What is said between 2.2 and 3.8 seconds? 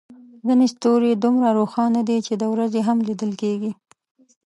چې د ورځې هم لیدل کېږي.